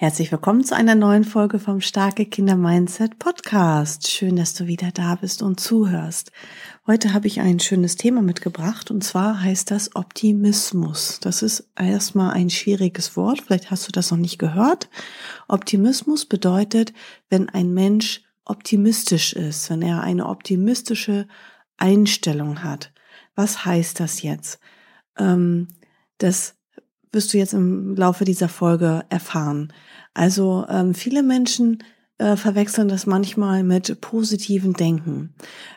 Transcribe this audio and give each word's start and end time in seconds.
Herzlich 0.00 0.30
willkommen 0.30 0.62
zu 0.62 0.76
einer 0.76 0.94
neuen 0.94 1.24
Folge 1.24 1.58
vom 1.58 1.80
Starke 1.80 2.24
Kinder 2.24 2.54
Mindset 2.54 3.18
Podcast. 3.18 4.08
Schön, 4.08 4.36
dass 4.36 4.54
du 4.54 4.68
wieder 4.68 4.92
da 4.92 5.16
bist 5.16 5.42
und 5.42 5.58
zuhörst. 5.58 6.30
Heute 6.86 7.14
habe 7.14 7.26
ich 7.26 7.40
ein 7.40 7.58
schönes 7.58 7.96
Thema 7.96 8.22
mitgebracht 8.22 8.92
und 8.92 9.02
zwar 9.02 9.42
heißt 9.42 9.72
das 9.72 9.96
Optimismus. 9.96 11.18
Das 11.20 11.42
ist 11.42 11.68
erstmal 11.76 12.32
ein 12.32 12.48
schwieriges 12.48 13.16
Wort, 13.16 13.40
vielleicht 13.40 13.72
hast 13.72 13.88
du 13.88 13.90
das 13.90 14.12
noch 14.12 14.18
nicht 14.18 14.38
gehört. 14.38 14.88
Optimismus 15.48 16.26
bedeutet, 16.26 16.92
wenn 17.28 17.48
ein 17.48 17.74
Mensch 17.74 18.22
optimistisch 18.44 19.32
ist, 19.32 19.68
wenn 19.68 19.82
er 19.82 20.02
eine 20.02 20.26
optimistische 20.26 21.26
Einstellung 21.76 22.62
hat. 22.62 22.92
Was 23.34 23.64
heißt 23.64 23.98
das 23.98 24.22
jetzt? 24.22 24.60
Ähm, 25.18 25.66
das 26.18 26.54
wirst 27.12 27.32
du 27.32 27.38
jetzt 27.38 27.54
im 27.54 27.94
Laufe 27.96 28.24
dieser 28.24 28.48
Folge 28.48 29.04
erfahren. 29.08 29.72
Also 30.14 30.66
ähm, 30.68 30.94
viele 30.94 31.22
Menschen 31.22 31.82
äh, 32.18 32.36
verwechseln 32.36 32.88
das 32.88 33.06
manchmal 33.06 33.62
mit 33.62 34.00
positiven 34.00 34.72
Denken. 34.72 35.34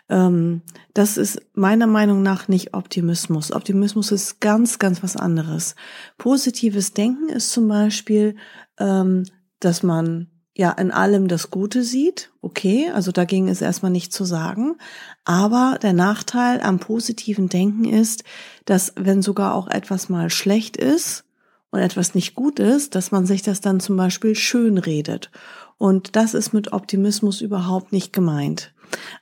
Ähm, 0.09 0.63
das 0.93 1.17
ist 1.17 1.39
meiner 1.53 1.88
Meinung 1.88 2.23
nach 2.23 2.47
nicht 2.47 2.73
Optimismus. 2.73 3.51
Optimismus 3.51 4.11
ist 4.11 4.39
ganz, 4.39 4.79
ganz 4.79 5.03
was 5.03 5.15
anderes. 5.15 5.75
Positives 6.17 6.93
Denken 6.93 7.29
ist 7.29 7.51
zum 7.51 7.67
Beispiel, 7.67 8.35
ähm, 8.79 9.25
dass 9.59 9.83
man 9.83 10.30
ja 10.55 10.71
in 10.71 10.91
allem 10.91 11.27
das 11.27 11.49
Gute 11.49 11.83
sieht. 11.83 12.31
Okay, 12.41 12.89
also 12.94 13.11
dagegen 13.11 13.47
ist 13.47 13.61
erstmal 13.61 13.91
nicht 13.91 14.13
zu 14.13 14.25
sagen. 14.25 14.75
Aber 15.23 15.77
der 15.81 15.94
Nachteil 15.94 16.61
am 16.61 16.80
positiven 16.80 17.49
Denken 17.49 17.85
ist, 17.85 18.23
dass 18.66 18.94
wenn 18.95 19.22
sogar 19.22 19.55
auch 19.55 19.67
etwas 19.67 20.09
mal 20.09 20.29
schlecht 20.29 20.77
ist 20.77 21.23
und 21.72 21.79
etwas 21.79 22.16
nicht 22.16 22.35
gut 22.35 22.59
ist, 22.59 22.95
dass 22.95 23.11
man 23.11 23.25
sich 23.25 23.41
das 23.41 23.61
dann 23.61 23.79
zum 23.79 23.95
Beispiel 23.95 24.35
schön 24.35 24.77
redet. 24.77 25.31
Und 25.77 26.16
das 26.16 26.33
ist 26.33 26.53
mit 26.53 26.73
Optimismus 26.73 27.41
überhaupt 27.41 27.91
nicht 27.91 28.13
gemeint. 28.13 28.73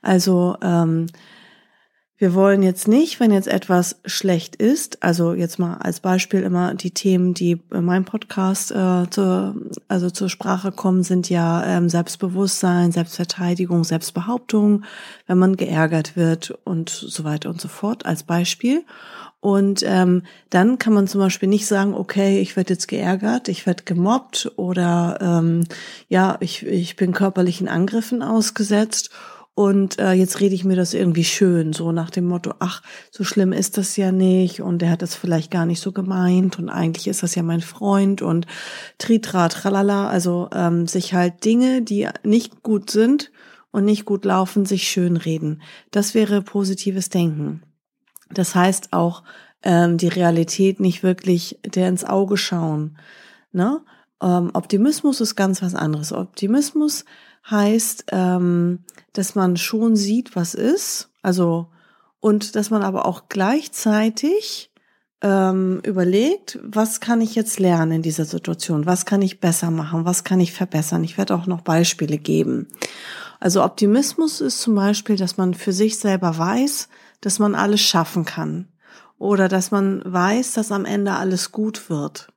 Also 0.02 0.56
ähm, 0.62 1.06
wir 2.20 2.34
wollen 2.34 2.62
jetzt 2.62 2.86
nicht, 2.86 3.18
wenn 3.18 3.32
jetzt 3.32 3.48
etwas 3.48 3.96
schlecht 4.04 4.54
ist, 4.54 5.02
also 5.02 5.32
jetzt 5.32 5.58
mal 5.58 5.78
als 5.78 6.00
Beispiel 6.00 6.42
immer 6.42 6.74
die 6.74 6.90
Themen, 6.90 7.32
die 7.32 7.62
in 7.72 7.84
meinem 7.86 8.04
Podcast 8.04 8.72
äh, 8.72 9.08
zur, 9.08 9.56
also 9.88 10.10
zur 10.10 10.28
Sprache 10.28 10.70
kommen, 10.70 11.02
sind 11.02 11.30
ja 11.30 11.64
ähm, 11.64 11.88
Selbstbewusstsein, 11.88 12.92
Selbstverteidigung, 12.92 13.84
Selbstbehauptung, 13.84 14.84
wenn 15.28 15.38
man 15.38 15.56
geärgert 15.56 16.14
wird 16.14 16.50
und 16.64 16.90
so 16.90 17.24
weiter 17.24 17.48
und 17.48 17.58
so 17.58 17.68
fort 17.68 18.04
als 18.04 18.22
Beispiel. 18.22 18.84
Und 19.40 19.82
ähm, 19.86 20.24
dann 20.50 20.76
kann 20.78 20.92
man 20.92 21.08
zum 21.08 21.22
Beispiel 21.22 21.48
nicht 21.48 21.66
sagen, 21.66 21.94
okay, 21.94 22.40
ich 22.40 22.54
werde 22.54 22.74
jetzt 22.74 22.86
geärgert, 22.86 23.48
ich 23.48 23.64
werde 23.64 23.84
gemobbt 23.84 24.52
oder 24.56 25.16
ähm, 25.22 25.64
ja, 26.10 26.36
ich, 26.40 26.66
ich 26.66 26.96
bin 26.96 27.12
körperlichen 27.12 27.66
Angriffen 27.66 28.22
ausgesetzt 28.22 29.08
und 29.54 29.98
äh, 29.98 30.12
jetzt 30.12 30.40
rede 30.40 30.54
ich 30.54 30.64
mir 30.64 30.76
das 30.76 30.94
irgendwie 30.94 31.24
schön, 31.24 31.72
so 31.72 31.92
nach 31.92 32.10
dem 32.10 32.24
Motto, 32.26 32.54
ach, 32.60 32.82
so 33.10 33.24
schlimm 33.24 33.52
ist 33.52 33.76
das 33.78 33.96
ja 33.96 34.12
nicht 34.12 34.60
und 34.62 34.78
der 34.78 34.90
hat 34.90 35.02
das 35.02 35.14
vielleicht 35.14 35.50
gar 35.50 35.66
nicht 35.66 35.80
so 35.80 35.92
gemeint 35.92 36.58
und 36.58 36.70
eigentlich 36.70 37.08
ist 37.08 37.22
das 37.22 37.34
ja 37.34 37.42
mein 37.42 37.60
Freund 37.60 38.22
und 38.22 38.46
tritra, 38.98 39.48
tralala, 39.48 40.08
also 40.08 40.48
ähm, 40.54 40.86
sich 40.86 41.14
halt 41.14 41.44
Dinge, 41.44 41.82
die 41.82 42.08
nicht 42.22 42.62
gut 42.62 42.90
sind 42.90 43.32
und 43.70 43.84
nicht 43.84 44.04
gut 44.04 44.24
laufen, 44.24 44.66
sich 44.66 44.88
schön 44.88 45.16
reden. 45.16 45.62
Das 45.90 46.14
wäre 46.14 46.42
positives 46.42 47.08
Denken. 47.08 47.62
Das 48.30 48.54
heißt 48.54 48.92
auch, 48.92 49.22
ähm, 49.62 49.98
die 49.98 50.08
Realität 50.08 50.80
nicht 50.80 51.02
wirklich 51.02 51.58
der 51.64 51.88
ins 51.88 52.04
Auge 52.04 52.36
schauen. 52.36 52.98
Ne? 53.52 53.80
Ähm, 54.22 54.50
Optimismus 54.54 55.20
ist 55.20 55.36
ganz 55.36 55.62
was 55.62 55.74
anderes. 55.74 56.12
Optimismus 56.12 57.04
heißt, 57.48 58.06
ähm, 58.12 58.80
dass 59.12 59.34
man 59.34 59.56
schon 59.56 59.96
sieht, 59.96 60.36
was 60.36 60.54
ist, 60.54 61.10
also 61.22 61.68
und 62.20 62.54
dass 62.54 62.70
man 62.70 62.82
aber 62.82 63.06
auch 63.06 63.28
gleichzeitig 63.28 64.70
ähm, 65.22 65.80
überlegt, 65.84 66.58
was 66.62 67.00
kann 67.00 67.20
ich 67.20 67.34
jetzt 67.34 67.58
lernen 67.58 67.92
in 67.92 68.02
dieser 68.02 68.24
Situation, 68.24 68.86
was 68.86 69.04
kann 69.04 69.22
ich 69.22 69.40
besser 69.40 69.70
machen, 69.70 70.04
was 70.04 70.24
kann 70.24 70.40
ich 70.40 70.52
verbessern. 70.52 71.04
Ich 71.04 71.18
werde 71.18 71.34
auch 71.34 71.46
noch 71.46 71.62
Beispiele 71.62 72.18
geben. 72.18 72.68
Also 73.38 73.64
Optimismus 73.64 74.40
ist 74.40 74.60
zum 74.60 74.74
Beispiel, 74.74 75.16
dass 75.16 75.36
man 75.36 75.54
für 75.54 75.72
sich 75.72 75.98
selber 75.98 76.36
weiß, 76.36 76.88
dass 77.20 77.38
man 77.38 77.54
alles 77.54 77.80
schaffen 77.80 78.24
kann 78.24 78.68
oder 79.18 79.48
dass 79.48 79.70
man 79.70 80.02
weiß, 80.04 80.54
dass 80.54 80.72
am 80.72 80.84
Ende 80.84 81.12
alles 81.12 81.52
gut 81.52 81.88
wird. 81.90 82.28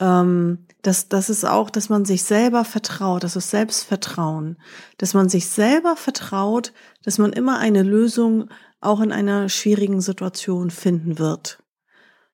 Ähm, 0.00 0.66
das, 0.82 1.08
das 1.08 1.30
ist 1.30 1.44
auch, 1.44 1.70
dass 1.70 1.88
man 1.88 2.04
sich 2.04 2.24
selber 2.24 2.64
vertraut, 2.64 3.24
das 3.24 3.36
ist 3.36 3.50
Selbstvertrauen, 3.50 4.58
dass 4.98 5.14
man 5.14 5.28
sich 5.28 5.48
selber 5.48 5.96
vertraut, 5.96 6.72
dass 7.04 7.18
man 7.18 7.32
immer 7.32 7.58
eine 7.58 7.82
Lösung 7.82 8.48
auch 8.80 9.00
in 9.00 9.12
einer 9.12 9.48
schwierigen 9.48 10.00
Situation 10.00 10.70
finden 10.70 11.18
wird. 11.18 11.62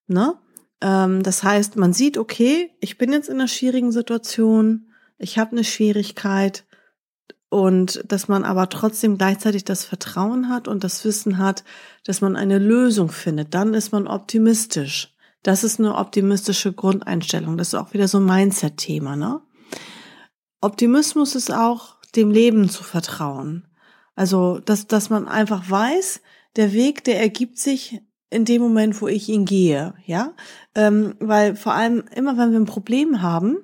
Ne? 0.06 0.34
Ähm, 0.80 1.22
das 1.22 1.42
heißt, 1.42 1.76
man 1.76 1.92
sieht, 1.92 2.16
okay, 2.16 2.70
ich 2.80 2.96
bin 2.98 3.12
jetzt 3.12 3.28
in 3.28 3.36
einer 3.36 3.48
schwierigen 3.48 3.92
Situation, 3.92 4.90
ich 5.18 5.38
habe 5.38 5.52
eine 5.52 5.64
Schwierigkeit 5.64 6.64
und 7.50 8.04
dass 8.06 8.28
man 8.28 8.44
aber 8.44 8.68
trotzdem 8.68 9.18
gleichzeitig 9.18 9.64
das 9.64 9.84
Vertrauen 9.84 10.48
hat 10.48 10.68
und 10.68 10.84
das 10.84 11.04
Wissen 11.04 11.38
hat, 11.38 11.64
dass 12.04 12.20
man 12.20 12.36
eine 12.36 12.58
Lösung 12.58 13.10
findet. 13.10 13.54
Dann 13.54 13.74
ist 13.74 13.92
man 13.92 14.06
optimistisch. 14.06 15.14
Das 15.48 15.64
ist 15.64 15.78
eine 15.78 15.94
optimistische 15.94 16.74
Grundeinstellung. 16.74 17.56
Das 17.56 17.68
ist 17.68 17.74
auch 17.74 17.94
wieder 17.94 18.06
so 18.06 18.18
ein 18.18 18.26
Mindset-Thema, 18.26 19.16
ne? 19.16 19.40
Optimismus 20.60 21.34
ist 21.34 21.50
auch, 21.50 21.96
dem 22.14 22.30
Leben 22.30 22.68
zu 22.68 22.84
vertrauen. 22.84 23.66
Also, 24.14 24.58
dass, 24.58 24.88
dass 24.88 25.08
man 25.08 25.26
einfach 25.26 25.70
weiß, 25.70 26.20
der 26.56 26.74
Weg, 26.74 27.02
der 27.04 27.18
ergibt 27.22 27.56
sich 27.56 28.02
in 28.28 28.44
dem 28.44 28.60
Moment, 28.60 29.00
wo 29.00 29.08
ich 29.08 29.30
ihn 29.30 29.46
gehe, 29.46 29.94
ja? 30.04 30.34
Ähm, 30.74 31.14
weil 31.18 31.56
vor 31.56 31.72
allem 31.72 32.04
immer, 32.14 32.36
wenn 32.36 32.52
wir 32.52 32.60
ein 32.60 32.66
Problem 32.66 33.22
haben, 33.22 33.56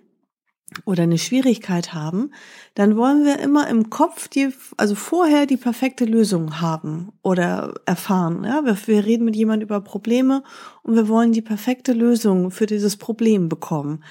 oder 0.85 1.05
eine 1.05 1.19
Schwierigkeit 1.19 1.95
haben, 1.95 2.31
dann 2.75 2.97
wollen 2.97 3.25
wir 3.25 3.39
immer 3.39 3.69
im 3.69 3.91
Kopf 3.91 4.29
die, 4.29 4.53
also 4.77 4.95
vorher 4.95 5.47
die 5.47 5.57
perfekte 5.57 6.05
Lösung 6.05 6.61
haben 6.61 7.13
oder 7.23 7.75
erfahren. 7.87 8.45
Ja, 8.45 8.65
wir, 8.65 8.77
wir 8.87 9.05
reden 9.05 9.25
mit 9.25 9.37
jemand 9.37 9.63
über 9.63 9.81
Probleme 9.81 10.43
und 10.83 10.95
wir 10.97 11.09
wollen 11.09 11.33
die 11.33 11.43
perfekte 11.43 11.93
Lösung 11.93 12.51
für 12.51 12.67
dieses 12.67 12.97
Problem 12.97 13.49
bekommen. 13.49 14.03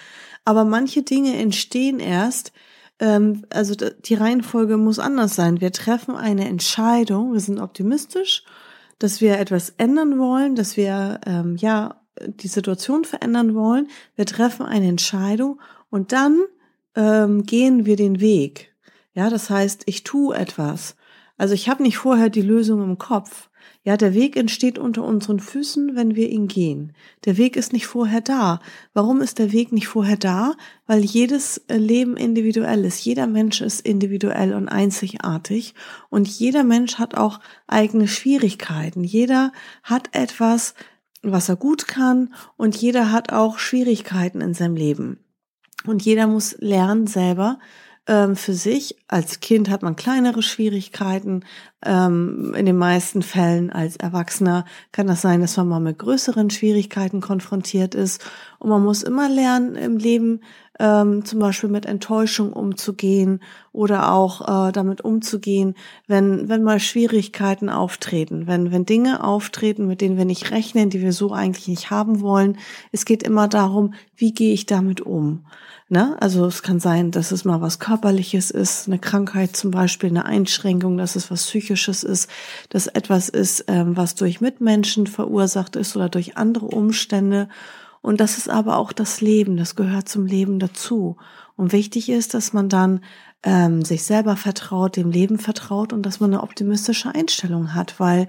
Aber 0.46 0.66
manche 0.66 1.04
Dinge 1.04 1.38
entstehen 1.38 2.00
erst, 2.00 2.52
ähm, 3.00 3.46
also 3.50 3.76
die 3.76 4.16
Reihenfolge 4.16 4.78
muss 4.78 5.00
anders 5.00 5.36
sein. 5.36 5.62
Wir 5.62 5.72
treffen 5.72 6.16
eine 6.16 6.48
Entscheidung, 6.48 7.34
wir 7.34 7.40
sind 7.40 7.60
optimistisch, 7.60 8.44
dass 9.00 9.22
wir 9.22 9.40
etwas 9.40 9.74
ändern 9.78 10.20
wollen, 10.20 10.56
dass 10.56 10.78
wir 10.78 11.20
ähm, 11.26 11.56
ja 11.58 12.02
die 12.22 12.48
Situation 12.48 13.06
verändern 13.06 13.56
wollen. 13.56 13.90
Wir 14.16 14.26
treffen 14.26 14.66
eine 14.66 14.88
Entscheidung 14.88 15.60
und 15.90 16.12
dann 16.12 16.42
ähm, 16.96 17.44
gehen 17.44 17.86
wir 17.86 17.96
den 17.96 18.20
Weg. 18.20 18.74
Ja, 19.14 19.30
das 19.30 19.50
heißt, 19.50 19.84
ich 19.86 20.04
tue 20.04 20.36
etwas. 20.36 20.96
Also 21.38 21.54
ich 21.54 21.70
habe 21.70 21.84
nicht 21.84 21.98
vorher 21.98 22.30
die 22.30 22.42
Lösung 22.42 22.84
im 22.84 22.98
Kopf. 22.98 23.50
Ja, 23.86 23.98
der 23.98 24.14
Weg 24.14 24.38
entsteht 24.38 24.80
unter 24.80 25.04
unseren 25.04 25.40
Füßen, 25.40 25.96
wenn 25.96 26.16
wir 26.16 26.30
ihn 26.30 26.48
gehen. 26.48 26.94
Der 27.26 27.38
Weg 27.38 27.58
ist 27.58 27.74
nicht 27.74 27.86
vorher 27.86 28.22
da. 28.22 28.62
Warum 28.94 29.22
ist 29.22 29.40
der 29.40 29.52
Weg 29.52 29.74
nicht 29.74 29.88
vorher 29.88 30.16
da? 30.16 30.54
Weil 30.88 31.04
jedes 31.04 31.58
äh, 31.68 31.76
Leben 31.76 32.16
individuell 32.16 32.86
ist. 32.86 33.04
Jeder 33.04 33.28
Mensch 33.28 33.60
ist 33.60 33.82
individuell 33.86 34.54
und 34.54 34.70
einzigartig. 34.70 35.76
Und 36.10 36.30
jeder 36.30 36.64
Mensch 36.64 36.96
hat 36.96 37.16
auch 37.16 37.42
eigene 37.68 38.08
Schwierigkeiten. 38.08 39.04
Jeder 39.04 39.52
hat 39.84 40.10
etwas, 40.14 40.76
was 41.22 41.50
er 41.50 41.58
gut 41.58 41.88
kann. 41.88 42.34
Und 42.56 42.78
jeder 42.78 43.12
hat 43.12 43.34
auch 43.34 43.60
Schwierigkeiten 43.60 44.40
in 44.40 44.54
seinem 44.54 44.78
Leben. 44.78 45.23
Und 45.86 46.04
jeder 46.04 46.28
muss 46.28 46.56
lernen 46.60 47.08
selber 47.08 47.60
ähm, 48.08 48.36
für 48.36 48.54
sich. 48.54 48.98
Als 49.08 49.40
Kind 49.40 49.70
hat 49.70 49.82
man 49.82 49.96
kleinere 49.96 50.42
Schwierigkeiten, 50.42 51.46
ähm, 51.86 52.54
in 52.56 52.66
den 52.66 52.78
meisten 52.78 53.22
Fällen 53.22 53.70
als 53.70 53.96
Erwachsener 53.98 54.66
kann 54.92 55.08
das 55.08 55.22
sein, 55.22 55.42
dass 55.42 55.58
man 55.58 55.68
mal 55.68 55.80
mit 55.80 56.00
größeren 56.00 56.50
Schwierigkeiten 56.50 57.22
konfrontiert 57.22 57.96
ist. 57.96 58.26
Und 58.60 58.70
man 58.70 58.84
muss 58.84 59.04
immer 59.04 59.30
lernen, 59.30 59.76
im 59.76 59.98
Leben 59.98 60.42
ähm, 60.80 61.24
zum 61.26 61.40
Beispiel 61.40 61.70
mit 61.70 61.86
Enttäuschung 61.86 62.54
umzugehen 62.54 63.42
oder 63.72 64.12
auch 64.12 64.68
äh, 64.68 64.72
damit 64.72 65.02
umzugehen, 65.02 65.76
wenn, 66.08 66.50
wenn 66.50 66.64
mal 66.64 66.80
Schwierigkeiten 66.80 67.70
auftreten, 67.70 68.48
wenn, 68.48 68.72
wenn 68.72 68.86
Dinge 68.86 69.24
auftreten, 69.24 69.88
mit 69.88 70.02
denen 70.02 70.18
wir 70.18 70.26
nicht 70.26 70.52
rechnen, 70.52 70.90
die 70.90 71.02
wir 71.02 71.14
so 71.14 71.32
eigentlich 71.32 71.68
nicht 71.68 71.92
haben 71.92 72.22
wollen. 72.22 72.58
Es 72.92 73.06
geht 73.06 73.24
immer 73.24 73.48
darum, 73.48 73.94
wie 74.16 74.34
gehe 74.34 74.54
ich 74.54 74.66
damit 74.66 75.02
um? 75.02 75.46
Ne? 75.90 76.18
Also 76.20 76.48
es 76.48 76.64
kann 76.64 76.80
sein, 76.80 77.12
dass 77.12 77.32
es 77.32 77.46
mal 77.46 77.62
was 77.62 77.78
Körperliches 77.78 78.50
ist, 78.50 78.88
eine 78.88 78.98
Krankheit 78.98 79.56
zum 79.56 79.70
Beispiel, 79.70 80.10
eine 80.10 80.26
Einschränkung, 80.26 80.98
dass 80.98 81.16
es 81.16 81.30
was 81.30 81.46
Psychisches 81.46 82.04
ist, 82.04 82.30
dass 82.70 82.88
etwas 82.88 83.30
ist, 83.30 83.66
ähm, 83.68 83.96
was 83.96 84.16
durch 84.16 84.42
Mitmenschen 84.42 85.06
verursacht 85.06 85.76
ist 85.76 85.96
oder 85.96 86.10
durch 86.10 86.36
andere 86.36 86.66
Umstände. 86.66 87.48
Und 88.04 88.22
das 88.22 88.38
ist 88.38 88.50
aber 88.50 88.78
auch 88.78 88.92
das 88.92 89.22
Leben, 89.22 89.58
das 89.58 89.76
gehört 89.76 90.08
zum 90.08 90.28
Leben 90.28 90.60
dazu. 90.60 91.18
Und 91.56 91.72
wichtig 91.72 92.10
ist, 92.10 92.36
dass 92.36 92.54
man 92.54 92.70
dann 92.70 93.02
ähm, 93.42 93.84
sich 93.84 94.04
selber 94.04 94.36
vertraut, 94.36 94.96
dem 94.96 95.10
Leben 95.10 95.40
vertraut 95.40 95.92
und 95.92 96.04
dass 96.04 96.20
man 96.20 96.32
eine 96.32 96.44
optimistische 96.44 97.16
Einstellung 97.16 97.74
hat, 97.74 98.00
weil 98.00 98.28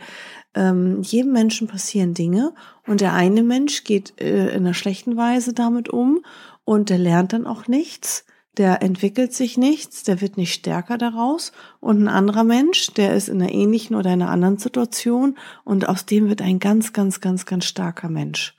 ähm, 0.54 1.02
jedem 1.02 1.32
Menschen 1.32 1.68
passieren 1.68 2.14
Dinge 2.14 2.54
und 2.86 3.02
der 3.02 3.12
eine 3.12 3.42
Mensch 3.42 3.84
geht 3.84 4.18
äh, 4.18 4.48
in 4.54 4.64
einer 4.64 4.74
schlechten 4.74 5.18
Weise 5.18 5.52
damit 5.52 5.90
um 5.90 6.24
und 6.64 6.88
der 6.88 6.98
lernt 6.98 7.34
dann 7.34 7.46
auch 7.46 7.68
nichts 7.68 8.24
der 8.56 8.82
entwickelt 8.82 9.32
sich 9.32 9.58
nichts, 9.58 10.04
der 10.04 10.20
wird 10.20 10.36
nicht 10.36 10.54
stärker 10.54 10.96
daraus 10.96 11.52
und 11.80 12.02
ein 12.02 12.08
anderer 12.08 12.44
Mensch, 12.44 12.92
der 12.94 13.14
ist 13.14 13.28
in 13.28 13.42
einer 13.42 13.52
ähnlichen 13.52 13.96
oder 13.96 14.10
einer 14.10 14.30
anderen 14.30 14.58
Situation 14.58 15.36
und 15.64 15.88
aus 15.88 16.06
dem 16.06 16.28
wird 16.28 16.40
ein 16.40 16.60
ganz, 16.60 16.92
ganz, 16.92 17.20
ganz, 17.20 17.46
ganz 17.46 17.64
starker 17.64 18.08
Mensch. 18.08 18.56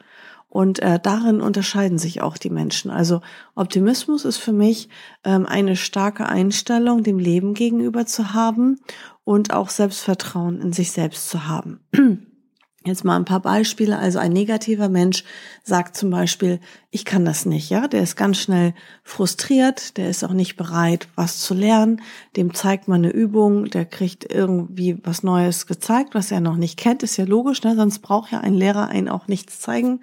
Und 0.47 0.79
äh, 0.79 0.99
darin 1.01 1.41
unterscheiden 1.41 1.97
sich 1.97 2.21
auch 2.21 2.37
die 2.37 2.49
Menschen. 2.49 2.89
Also 2.89 3.21
Optimismus 3.55 4.23
ist 4.23 4.37
für 4.37 4.53
mich 4.53 4.89
ähm, 5.23 5.45
eine 5.45 5.75
starke 5.75 6.27
Einstellung 6.27 7.03
dem 7.03 7.19
Leben 7.19 7.53
gegenüber 7.53 8.05
zu 8.05 8.33
haben 8.33 8.79
und 9.23 9.53
auch 9.53 9.69
Selbstvertrauen 9.69 10.61
in 10.61 10.71
sich 10.71 10.91
selbst 10.91 11.29
zu 11.29 11.47
haben. 11.47 11.79
Jetzt 12.85 13.03
mal 13.03 13.15
ein 13.15 13.25
paar 13.25 13.39
Beispiele. 13.39 13.97
Also 13.97 14.19
ein 14.19 14.31
negativer 14.31 14.89
Mensch 14.89 15.23
sagt 15.63 15.97
zum 15.97 16.11
Beispiel, 16.11 16.59
ich 16.91 17.03
kann 17.03 17.25
das 17.25 17.47
nicht, 17.47 17.71
ja. 17.71 17.87
Der 17.87 18.03
ist 18.03 18.15
ganz 18.15 18.37
schnell 18.37 18.75
frustriert, 19.03 19.97
der 19.97 20.09
ist 20.09 20.23
auch 20.23 20.33
nicht 20.33 20.55
bereit, 20.55 21.07
was 21.15 21.39
zu 21.39 21.55
lernen. 21.55 22.03
Dem 22.35 22.53
zeigt 22.53 22.87
man 22.87 23.03
eine 23.03 23.11
Übung, 23.11 23.65
der 23.65 23.85
kriegt 23.85 24.31
irgendwie 24.31 24.99
was 25.03 25.23
Neues 25.23 25.65
gezeigt, 25.65 26.13
was 26.13 26.29
er 26.29 26.41
noch 26.41 26.57
nicht 26.57 26.77
kennt. 26.77 27.01
Ist 27.01 27.17
ja 27.17 27.25
logisch, 27.25 27.63
ne? 27.63 27.75
Sonst 27.75 27.99
braucht 27.99 28.31
ja 28.31 28.41
ein 28.41 28.53
Lehrer 28.53 28.87
einen 28.87 29.09
auch 29.09 29.27
nichts 29.27 29.59
zeigen. 29.59 30.01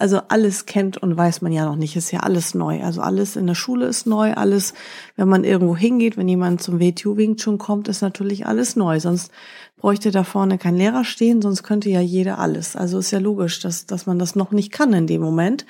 Also 0.00 0.22
alles 0.28 0.64
kennt 0.64 0.96
und 0.96 1.14
weiß 1.14 1.42
man 1.42 1.52
ja 1.52 1.66
noch 1.66 1.76
nicht, 1.76 1.94
ist 1.94 2.10
ja 2.10 2.20
alles 2.20 2.54
neu. 2.54 2.82
Also 2.82 3.02
alles 3.02 3.36
in 3.36 3.46
der 3.46 3.54
Schule 3.54 3.84
ist 3.84 4.06
neu, 4.06 4.32
alles, 4.32 4.72
wenn 5.16 5.28
man 5.28 5.44
irgendwo 5.44 5.76
hingeht, 5.76 6.16
wenn 6.16 6.26
jemand 6.26 6.62
zum 6.62 6.80
WTU 6.80 7.18
Wing 7.18 7.36
Chun 7.36 7.58
kommt, 7.58 7.86
ist 7.86 8.00
natürlich 8.00 8.46
alles 8.46 8.76
neu. 8.76 8.98
Sonst 8.98 9.30
bräuchte 9.76 10.10
da 10.10 10.24
vorne 10.24 10.56
kein 10.56 10.76
Lehrer 10.76 11.04
stehen, 11.04 11.42
sonst 11.42 11.64
könnte 11.64 11.90
ja 11.90 12.00
jeder 12.00 12.38
alles. 12.38 12.76
Also 12.76 12.98
ist 12.98 13.10
ja 13.10 13.18
logisch, 13.18 13.60
dass, 13.60 13.84
dass 13.84 14.06
man 14.06 14.18
das 14.18 14.36
noch 14.36 14.52
nicht 14.52 14.72
kann 14.72 14.94
in 14.94 15.06
dem 15.06 15.20
Moment. 15.20 15.66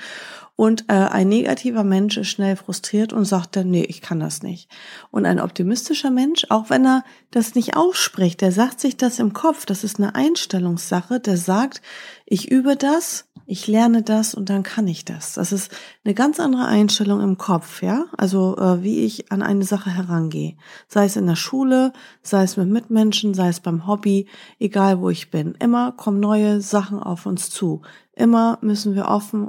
Und 0.61 0.85
äh, 0.89 0.93
ein 0.93 1.31
negativer 1.31 1.85
Mensch 1.85 2.19
ist 2.19 2.29
schnell 2.29 2.55
frustriert 2.55 3.15
und 3.15 3.25
sagt 3.25 3.57
dann, 3.57 3.71
nee, 3.71 3.85
ich 3.85 4.03
kann 4.03 4.21
das 4.21 4.43
nicht. 4.43 4.71
Und 5.11 5.25
ein 5.25 5.41
optimistischer 5.41 6.11
Mensch, 6.11 6.45
auch 6.51 6.69
wenn 6.69 6.85
er 6.85 7.03
das 7.31 7.55
nicht 7.55 7.79
ausspricht, 7.79 8.43
der 8.43 8.53
sagt 8.53 8.79
sich 8.79 8.99
das 8.99 9.21
im 9.21 9.33
Kopf, 9.33 9.65
das 9.65 9.85
ist 9.85 9.99
eine 9.99 10.15
Einstellungssache, 10.15 11.19
der 11.19 11.39
sagt, 11.39 11.81
ich 12.27 12.51
übe 12.51 12.77
das, 12.77 13.25
ich 13.47 13.69
lerne 13.69 14.03
das 14.03 14.35
und 14.35 14.51
dann 14.51 14.63
kann 14.63 14.87
ich 14.87 15.07
das. 15.07 15.33
Das 15.33 15.51
ist 15.51 15.73
eine 16.05 16.13
ganz 16.13 16.39
andere 16.39 16.67
Einstellung 16.67 17.23
im 17.23 17.39
Kopf, 17.39 17.83
ja. 17.83 18.05
Also 18.19 18.59
äh, 18.59 18.83
wie 18.83 19.07
ich 19.07 19.33
an 19.33 19.41
eine 19.41 19.65
Sache 19.65 19.89
herangehe. 19.89 20.59
Sei 20.89 21.07
es 21.07 21.17
in 21.17 21.27
der 21.27 21.37
Schule, 21.37 21.95
sei 22.23 22.43
es 22.43 22.59
mit 22.59 22.69
Mitmenschen, 22.69 23.33
sei 23.33 23.49
es 23.49 23.61
beim 23.61 23.87
Hobby, 23.87 24.29
egal 24.59 25.01
wo 25.01 25.09
ich 25.09 25.31
bin. 25.31 25.55
Immer 25.59 25.93
kommen 25.93 26.21
neue 26.21 26.61
Sachen 26.61 27.03
auf 27.03 27.25
uns 27.25 27.49
zu. 27.49 27.81
Immer 28.13 28.59
müssen 28.61 28.95
wir 28.95 29.09
offen 29.09 29.49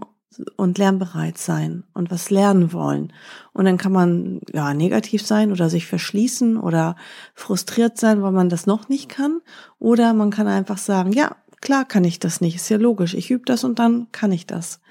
und 0.55 0.77
lernbereit 0.77 1.37
sein 1.37 1.83
und 1.93 2.09
was 2.09 2.29
lernen 2.29 2.73
wollen. 2.73 3.11
Und 3.53 3.65
dann 3.65 3.77
kann 3.77 3.91
man 3.91 4.41
ja 4.53 4.73
negativ 4.73 5.25
sein 5.25 5.51
oder 5.51 5.69
sich 5.69 5.85
verschließen 5.87 6.57
oder 6.57 6.95
frustriert 7.35 7.97
sein, 7.97 8.21
weil 8.21 8.31
man 8.31 8.49
das 8.49 8.65
noch 8.65 8.89
nicht 8.89 9.09
kann. 9.09 9.41
Oder 9.79 10.13
man 10.13 10.29
kann 10.31 10.47
einfach 10.47 10.77
sagen, 10.77 11.11
ja, 11.11 11.35
Klar 11.61 11.85
kann 11.85 12.03
ich 12.03 12.19
das 12.19 12.41
nicht, 12.41 12.55
ist 12.55 12.69
ja 12.69 12.77
logisch. 12.77 13.13
Ich 13.13 13.29
übe 13.29 13.45
das 13.45 13.63
und 13.63 13.77
dann 13.77 14.11
kann 14.11 14.31
ich 14.31 14.47
das. 14.47 14.81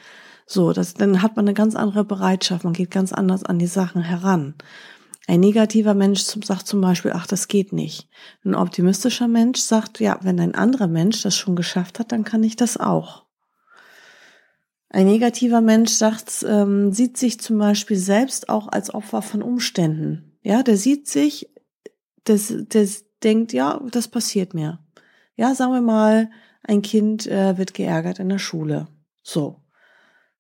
So, 0.47 0.73
das, 0.73 0.95
dann 0.95 1.21
hat 1.21 1.37
man 1.37 1.47
eine 1.47 1.55
ganz 1.55 1.75
andere 1.75 2.05
Bereitschaft, 2.05 2.65
man 2.65 2.73
geht 2.73 2.91
ganz 2.91 3.13
anders 3.13 3.45
an 3.45 3.59
die 3.59 3.67
Sachen 3.67 4.03
heran. 4.03 4.55
Ein 5.27 5.41
negativer 5.41 5.95
Mensch 5.95 6.23
sagt 6.23 6.67
zum 6.67 6.81
Beispiel, 6.81 7.13
ach, 7.15 7.27
das 7.27 7.47
geht 7.49 7.73
nicht. 7.73 8.09
Ein 8.45 8.55
optimistischer 8.55 9.29
Mensch 9.29 9.61
sagt, 9.61 10.01
ja, 10.01 10.19
wenn 10.23 10.41
ein 10.41 10.55
anderer 10.55 10.89
Mensch 10.89 11.23
das 11.23 11.37
schon 11.37 11.55
geschafft 11.55 11.99
hat, 11.99 12.11
dann 12.11 12.25
kann 12.25 12.43
ich 12.43 12.57
das 12.57 12.79
auch. 12.79 13.25
Ein 14.93 15.07
negativer 15.07 15.61
Mensch 15.61 15.93
sagt, 15.93 16.45
ähm, 16.47 16.93
sieht 16.93 17.17
sich 17.17 17.39
zum 17.41 17.59
Beispiel 17.59 17.97
selbst 17.97 18.49
auch 18.49 18.67
als 18.69 18.93
Opfer 18.93 19.23
von 19.23 19.41
Umständen. 19.41 20.37
Ja, 20.43 20.65
der 20.65 20.77
sieht 20.77 21.07
sich, 21.07 21.49
der, 22.27 22.39
der 22.49 22.89
denkt, 23.23 23.53
ja, 23.53 23.81
das 23.93 24.09
passiert 24.09 24.53
mir. 24.53 24.81
Ja, 25.37 25.55
sagen 25.55 25.73
wir 25.73 25.81
mal, 25.81 26.31
ein 26.65 26.83
Kind 26.83 27.27
äh, 27.29 27.57
wird 27.57 27.73
geärgert 27.73 28.19
in 28.19 28.29
der 28.29 28.39
Schule. 28.39 28.89
So. 29.23 29.63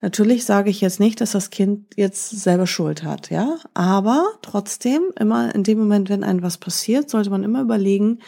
Natürlich 0.01 0.45
sage 0.47 0.71
ich 0.71 0.81
jetzt 0.81 0.99
nicht, 0.99 1.21
dass 1.21 1.33
das 1.33 1.51
Kind 1.51 1.95
jetzt 1.95 2.31
selber 2.31 2.67
Schuld 2.67 3.05
hat, 3.05 3.31
ja, 3.31 3.59
aber 3.75 4.33
trotzdem 4.41 5.03
immer 5.19 5.55
in 5.55 5.63
dem 5.63 5.79
Moment, 5.79 6.09
wenn 6.09 6.25
einem 6.25 6.43
was 6.43 6.57
passiert, 6.57 7.11
sollte 7.11 7.29
man 7.29 7.45
immer 7.45 7.61
überlegen, 7.61 8.21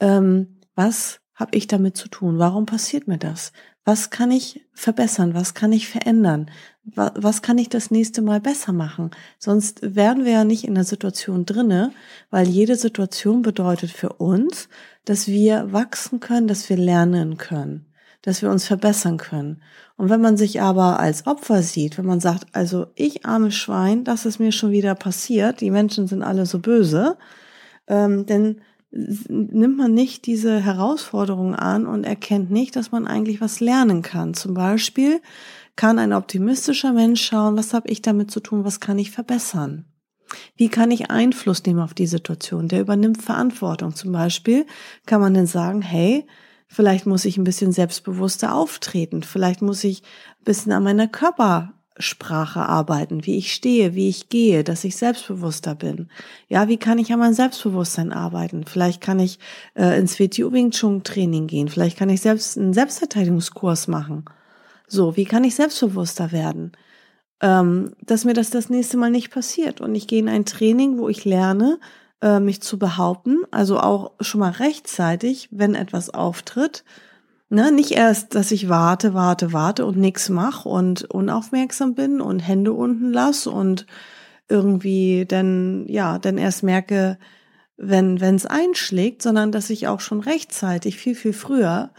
ähm, 0.00 0.58
was 0.74 1.20
habe 1.34 1.56
ich 1.56 1.66
damit 1.66 1.96
zu 1.96 2.08
tun? 2.08 2.38
Warum 2.38 2.66
passiert 2.66 3.08
mir 3.08 3.18
das? 3.18 3.52
Was 3.84 4.10
kann 4.10 4.30
ich 4.30 4.64
verbessern? 4.72 5.34
Was 5.34 5.52
kann 5.52 5.72
ich 5.72 5.88
verändern? 5.88 6.50
Was 6.84 7.42
kann 7.42 7.58
ich 7.58 7.68
das 7.68 7.90
nächste 7.90 8.22
Mal 8.22 8.40
besser 8.40 8.72
machen? 8.72 9.10
Sonst 9.38 9.94
werden 9.94 10.24
wir 10.24 10.32
ja 10.32 10.44
nicht 10.44 10.64
in 10.64 10.74
der 10.74 10.84
Situation 10.84 11.44
drinne, 11.44 11.92
weil 12.30 12.48
jede 12.48 12.76
Situation 12.76 13.42
bedeutet 13.42 13.90
für 13.90 14.14
uns, 14.14 14.68
dass 15.04 15.28
wir 15.28 15.72
wachsen 15.72 16.20
können, 16.20 16.48
dass 16.48 16.68
wir 16.68 16.76
lernen 16.76 17.36
können, 17.36 17.86
dass 18.22 18.40
wir 18.40 18.50
uns 18.50 18.66
verbessern 18.66 19.18
können. 19.18 19.62
Und 19.96 20.08
wenn 20.08 20.20
man 20.20 20.36
sich 20.36 20.60
aber 20.62 20.98
als 20.98 21.26
Opfer 21.26 21.62
sieht, 21.62 21.98
wenn 21.98 22.06
man 22.06 22.20
sagt, 22.20 22.46
also 22.52 22.86
ich 22.94 23.26
arme 23.26 23.52
Schwein, 23.52 24.04
das 24.04 24.24
ist 24.24 24.38
mir 24.38 24.52
schon 24.52 24.70
wieder 24.70 24.94
passiert, 24.94 25.60
die 25.60 25.70
Menschen 25.70 26.06
sind 26.06 26.22
alle 26.22 26.46
so 26.46 26.58
böse, 26.58 27.16
ähm, 27.86 28.24
denn 28.26 28.60
nimmt 28.94 29.76
man 29.76 29.92
nicht 29.92 30.26
diese 30.26 30.60
Herausforderung 30.60 31.54
an 31.54 31.86
und 31.86 32.04
erkennt 32.04 32.50
nicht, 32.50 32.76
dass 32.76 32.92
man 32.92 33.06
eigentlich 33.06 33.40
was 33.40 33.58
lernen 33.58 34.02
kann. 34.02 34.34
Zum 34.34 34.54
Beispiel 34.54 35.20
kann 35.74 35.98
ein 35.98 36.12
optimistischer 36.12 36.92
Mensch 36.92 37.22
schauen, 37.22 37.56
was 37.56 37.74
habe 37.74 37.88
ich 37.88 38.02
damit 38.02 38.30
zu 38.30 38.38
tun, 38.38 38.64
was 38.64 38.78
kann 38.78 38.98
ich 38.98 39.10
verbessern. 39.10 39.86
Wie 40.56 40.68
kann 40.68 40.90
ich 40.92 41.10
Einfluss 41.10 41.64
nehmen 41.64 41.80
auf 41.80 41.94
die 41.94 42.06
Situation? 42.06 42.68
Der 42.68 42.80
übernimmt 42.80 43.20
Verantwortung. 43.20 43.94
Zum 43.94 44.12
Beispiel 44.12 44.64
kann 45.06 45.20
man 45.20 45.34
dann 45.34 45.46
sagen, 45.46 45.82
hey, 45.82 46.26
vielleicht 46.68 47.04
muss 47.06 47.24
ich 47.24 47.36
ein 47.36 47.44
bisschen 47.44 47.72
selbstbewusster 47.72 48.54
auftreten. 48.54 49.22
Vielleicht 49.22 49.60
muss 49.60 49.82
ich 49.82 50.02
ein 50.02 50.44
bisschen 50.44 50.72
an 50.72 50.84
meiner 50.84 51.08
Körpersprache 51.94 52.60
arbeiten, 52.60 53.24
wie 53.24 53.38
ich 53.38 53.52
stehe, 53.52 53.94
wie 53.94 54.08
ich 54.08 54.28
gehe, 54.28 54.64
dass 54.64 54.84
ich 54.84 54.96
selbstbewusster 54.96 55.74
bin. 55.74 56.08
Ja, 56.48 56.68
wie 56.68 56.76
kann 56.76 56.98
ich 56.98 57.12
an 57.12 57.20
meinem 57.20 57.34
Selbstbewusstsein 57.34 58.12
arbeiten? 58.12 58.64
Vielleicht 58.66 59.00
kann 59.00 59.20
ich 59.20 59.38
äh, 59.74 59.98
ins 59.98 60.18
WTU 60.18 60.52
Wing 60.52 60.70
Chun 60.72 61.04
Training 61.04 61.46
gehen. 61.46 61.68
Vielleicht 61.68 61.96
kann 61.96 62.10
ich 62.10 62.20
selbst 62.20 62.58
einen 62.58 62.74
Selbstverteidigungskurs 62.74 63.88
machen. 63.88 64.24
So, 64.88 65.16
wie 65.16 65.24
kann 65.24 65.44
ich 65.44 65.54
selbstbewusster 65.54 66.32
werden? 66.32 66.72
ähm, 67.44 67.94
dass 68.00 68.24
mir 68.24 68.32
das 68.32 68.48
das 68.48 68.70
nächste 68.70 68.96
Mal 68.96 69.10
nicht 69.10 69.30
passiert. 69.30 69.82
Und 69.82 69.94
ich 69.94 70.06
gehe 70.06 70.18
in 70.20 70.30
ein 70.30 70.46
Training, 70.46 70.98
wo 70.98 71.10
ich 71.10 71.26
lerne, 71.26 71.78
äh, 72.22 72.40
mich 72.40 72.62
zu 72.62 72.78
behaupten, 72.78 73.42
also 73.50 73.78
auch 73.78 74.12
schon 74.20 74.40
mal 74.40 74.52
rechtzeitig, 74.52 75.48
wenn 75.50 75.74
etwas 75.74 76.08
auftritt. 76.08 76.84
Ne, 77.54 77.70
nicht 77.70 77.92
erst, 77.92 78.34
dass 78.34 78.50
ich 78.50 78.68
warte, 78.68 79.14
warte, 79.14 79.52
warte 79.52 79.86
und 79.86 79.96
nichts 79.96 80.28
mache 80.28 80.68
und 80.68 81.04
unaufmerksam 81.04 81.94
bin 81.94 82.20
und 82.20 82.40
Hände 82.40 82.72
unten 82.72 83.12
lasse 83.12 83.48
und 83.48 83.86
irgendwie 84.48 85.24
dann, 85.24 85.86
ja, 85.86 86.18
dann 86.18 86.36
erst 86.36 86.64
merke, 86.64 87.16
wenn 87.76 88.16
es 88.16 88.44
einschlägt, 88.44 89.22
sondern 89.22 89.52
dass 89.52 89.70
ich 89.70 89.86
auch 89.86 90.00
schon 90.00 90.18
rechtzeitig, 90.18 90.96
viel, 90.96 91.14
viel 91.14 91.32
früher 91.32 91.92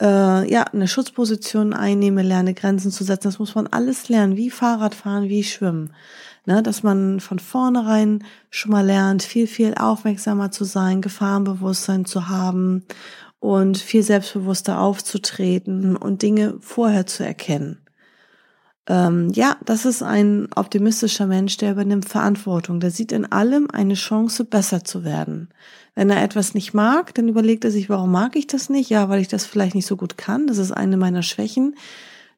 äh, 0.00 0.50
ja, 0.50 0.62
eine 0.62 0.88
Schutzposition 0.88 1.74
einnehme, 1.74 2.22
lerne 2.22 2.54
Grenzen 2.54 2.90
zu 2.90 3.04
setzen. 3.04 3.28
Das 3.28 3.38
muss 3.38 3.54
man 3.54 3.66
alles 3.66 4.08
lernen, 4.08 4.38
wie 4.38 4.48
Fahrradfahren, 4.48 5.28
wie 5.28 5.44
Schwimmen. 5.44 5.92
Ne, 6.46 6.62
dass 6.62 6.82
man 6.82 7.20
von 7.20 7.38
vornherein 7.38 8.24
schon 8.48 8.72
mal 8.72 8.86
lernt, 8.86 9.24
viel, 9.24 9.46
viel 9.46 9.74
aufmerksamer 9.74 10.52
zu 10.52 10.64
sein, 10.64 11.02
Gefahrenbewusstsein 11.02 12.06
zu 12.06 12.30
haben 12.30 12.84
und 13.40 13.78
viel 13.78 14.02
selbstbewusster 14.02 14.80
aufzutreten 14.80 15.96
und 15.96 16.22
Dinge 16.22 16.56
vorher 16.60 17.06
zu 17.06 17.24
erkennen. 17.24 17.86
Ähm, 18.88 19.30
ja, 19.32 19.56
das 19.64 19.84
ist 19.84 20.02
ein 20.02 20.48
optimistischer 20.54 21.26
Mensch, 21.26 21.56
der 21.56 21.72
übernimmt 21.72 22.08
Verantwortung. 22.08 22.78
Der 22.78 22.90
sieht 22.90 23.12
in 23.12 23.30
allem 23.30 23.68
eine 23.70 23.94
Chance, 23.94 24.44
besser 24.44 24.84
zu 24.84 25.04
werden. 25.04 25.48
Wenn 25.94 26.10
er 26.10 26.22
etwas 26.22 26.54
nicht 26.54 26.72
mag, 26.72 27.14
dann 27.14 27.28
überlegt 27.28 27.64
er 27.64 27.70
sich, 27.70 27.88
warum 27.88 28.12
mag 28.12 28.36
ich 28.36 28.46
das 28.46 28.68
nicht? 28.70 28.90
Ja, 28.90 29.08
weil 29.08 29.20
ich 29.20 29.28
das 29.28 29.44
vielleicht 29.44 29.74
nicht 29.74 29.86
so 29.86 29.96
gut 29.96 30.16
kann. 30.16 30.46
Das 30.46 30.58
ist 30.58 30.70
eine 30.70 30.96
meiner 30.96 31.22
Schwächen. 31.22 31.74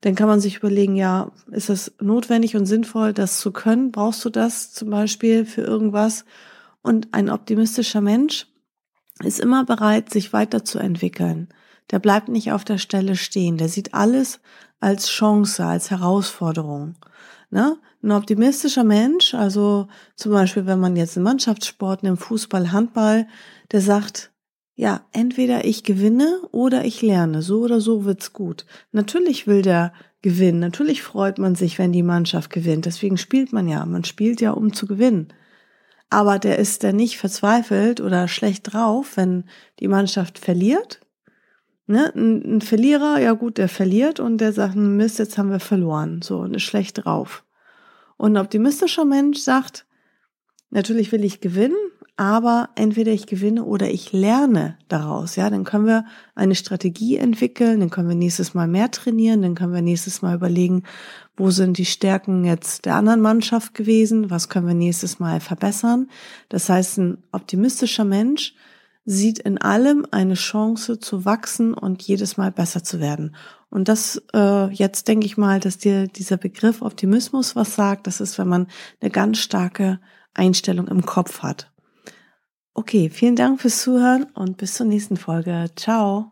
Dann 0.01 0.15
kann 0.15 0.29
man 0.29 0.41
sich 0.41 0.59
überlegen, 0.59 0.95
ja, 0.95 1.33
ist 1.51 1.71
es 1.71 1.93
notwendig 2.01 2.57
und 2.57 2.67
sinnvoll, 2.67 3.13
das 3.13 3.41
zu 3.41 3.51
können? 3.51 3.91
Brauchst 3.91 4.25
du 4.25 4.31
das 4.31 4.73
zum 4.73 4.91
Beispiel 4.91 5.45
für 5.45 5.63
irgendwas? 5.63 6.25
Und 6.83 7.09
ein 7.13 7.29
optimistischer 7.29 8.01
Mensch 8.01 8.47
ist 9.25 9.41
immer 9.41 9.65
bereit, 9.65 10.11
sich 10.11 10.33
weiterzuentwickeln. 10.33 11.49
Der 11.91 11.99
bleibt 11.99 12.29
nicht 12.29 12.53
auf 12.53 12.65
der 12.65 12.79
Stelle 12.79 13.17
stehen. 13.17 13.57
Der 13.57 13.69
sieht 13.69 13.95
alles 13.95 14.41
als 14.81 15.09
Chance, 15.09 15.65
als 15.65 15.91
Herausforderung. 15.91 16.97
Ne? 17.51 17.79
Ein 18.03 18.13
optimistischer 18.13 18.85
Mensch, 18.85 19.35
also 19.35 19.89
zum 20.15 20.33
Beispiel, 20.33 20.67
wenn 20.67 20.79
man 20.79 20.97
jetzt 20.97 21.17
im 21.17 21.25
Mannschaftssport, 21.25 22.05
im 22.05 22.17
Fußball, 22.17 22.73
Handball, 22.73 23.27
der 23.73 23.81
sagt, 23.81 24.31
ja, 24.75 25.01
entweder 25.13 25.65
ich 25.65 25.83
gewinne 25.83 26.41
oder 26.53 26.85
ich 26.85 27.03
lerne. 27.03 27.43
So 27.43 27.63
oder 27.63 27.81
so 27.81 28.05
wird's 28.05 28.33
gut. 28.33 28.65
Natürlich 28.93 29.49
will 29.49 29.63
der 29.63 29.93
gewinnen. 30.23 30.61
Natürlich 30.61 31.03
freut 31.03 31.39
man 31.39 31.57
sich, 31.57 31.79
wenn 31.81 31.91
die 31.91 32.05
Mannschaft 32.05 32.51
gewinnt. 32.51 32.87
Deswegen 32.87 33.19
spielt 33.19 33.53
man 33.53 33.69
ja. 33.69 33.85
Man 33.87 34.05
spielt 34.05 34.41
ja, 34.41 34.53
um 34.53 34.73
zu 34.73 34.87
gewinnen. 34.87 35.33
Aber 36.11 36.39
der 36.39 36.59
ist 36.59 36.85
dann 36.85 36.97
nicht 36.97 37.19
verzweifelt 37.19 38.01
oder 38.01 38.29
schlecht 38.29 38.73
drauf, 38.73 39.17
wenn 39.17 39.45
die 39.79 39.89
Mannschaft 39.89 40.39
verliert, 40.39 41.01
Ne? 41.89 42.13
Ein, 42.15 42.57
ein 42.57 42.61
Verlierer, 42.61 43.19
ja 43.19 43.33
gut, 43.33 43.57
der 43.57 43.69
verliert 43.69 44.21
und 44.21 44.39
der 44.39 44.53
sagt, 44.53 44.77
Mist, 44.77 45.19
jetzt 45.19 45.39
haben 45.39 45.51
wir 45.51 45.59
verloren, 45.59 46.21
so 46.21 46.41
und 46.41 46.55
ist 46.55 46.63
schlecht 46.63 47.05
drauf. 47.05 47.45
Und 48.19 48.35
ein 48.37 48.45
optimistischer 48.45 49.07
Mensch 49.07 49.39
sagt, 49.39 49.87
natürlich 50.69 51.13
will 51.13 51.25
ich 51.25 51.41
gewinnen, 51.41 51.79
aber 52.19 52.71
entweder 52.75 53.13
ich 53.13 53.29
gewinne 53.29 53.65
oder 53.65 53.89
ich 53.89 54.13
lerne 54.13 54.77
daraus. 54.89 55.37
Ja, 55.37 55.51
dann 55.51 55.63
können 55.63 55.87
wir 55.87 56.05
eine 56.35 56.57
Strategie 56.57 57.17
entwickeln, 57.17 57.79
dann 57.79 57.91
können 57.91 58.09
wir 58.09 58.17
nächstes 58.17 58.55
Mal 58.55 58.67
mehr 58.67 58.91
trainieren, 58.91 59.41
dann 59.41 59.55
können 59.55 59.73
wir 59.73 59.83
nächstes 59.83 60.21
Mal 60.21 60.35
überlegen, 60.35 60.83
wo 61.37 61.51
sind 61.51 61.79
die 61.79 61.85
Stärken 61.85 62.45
jetzt 62.45 62.87
der 62.87 62.97
anderen 62.97 63.21
Mannschaft 63.21 63.73
gewesen, 63.73 64.31
was 64.31 64.49
können 64.49 64.67
wir 64.67 64.75
nächstes 64.75 65.21
Mal 65.21 65.39
verbessern. 65.39 66.09
Das 66.49 66.69
heißt, 66.69 66.99
ein 66.99 67.19
optimistischer 67.31 68.05
Mensch 68.05 68.53
sieht 69.05 69.39
in 69.39 69.57
allem 69.57 70.05
eine 70.11 70.35
Chance 70.35 70.99
zu 70.99 71.25
wachsen 71.25 71.73
und 71.73 72.03
jedes 72.03 72.37
Mal 72.37 72.51
besser 72.51 72.83
zu 72.83 72.99
werden. 72.99 73.37
Und 73.71 73.87
das 73.87 74.21
äh, 74.35 74.67
jetzt 74.73 75.07
denke 75.07 75.25
ich 75.25 75.37
mal, 75.37 75.61
dass 75.61 75.79
dir 75.79 76.09
dieser 76.09 76.37
Begriff 76.37 76.83
Optimismus 76.83 77.55
was 77.55 77.77
sagt. 77.77 78.09
Das 78.09 78.21
ist, 78.21 78.39
wenn 78.39 78.49
man 78.49 78.67
eine 79.01 79.13
ganz 79.13 79.39
starke 79.39 80.01
Einstellung 80.35 80.89
im 80.89 81.07
Kopf 81.07 81.45
hat. 81.45 81.71
Okay, 82.79 83.11
vielen 83.13 83.35
Dank 83.35 83.61
fürs 83.61 83.83
Zuhören 83.83 84.27
und 84.35 84.57
bis 84.57 84.75
zur 84.75 84.87
nächsten 84.87 85.17
Folge. 85.17 85.67
Ciao. 85.75 86.31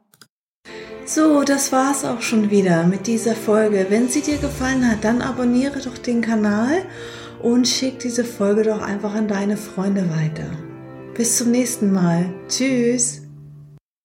So, 1.04 1.42
das 1.42 1.72
war's 1.72 2.04
auch 2.04 2.22
schon 2.22 2.52
wieder 2.52 2.84
mit 2.84 3.08
dieser 3.08 3.34
Folge. 3.34 3.86
Wenn 3.88 4.08
sie 4.08 4.20
dir 4.20 4.38
gefallen 4.38 4.88
hat, 4.88 5.02
dann 5.02 5.22
abonniere 5.22 5.80
doch 5.80 5.98
den 5.98 6.20
Kanal 6.20 6.84
und 7.42 7.66
schick 7.66 7.98
diese 7.98 8.24
Folge 8.24 8.62
doch 8.62 8.80
einfach 8.80 9.16
an 9.16 9.26
deine 9.26 9.56
Freunde 9.56 10.08
weiter. 10.08 10.48
Bis 11.14 11.36
zum 11.36 11.50
nächsten 11.50 11.92
Mal. 11.92 12.32
Tschüss. 12.46 13.25